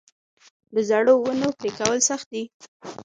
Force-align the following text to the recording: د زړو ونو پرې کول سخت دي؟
د 0.73 0.75
زړو 0.89 1.13
ونو 1.21 1.49
پرې 1.57 1.69
کول 1.77 1.99
سخت 2.09 2.27
دي؟ 2.33 2.43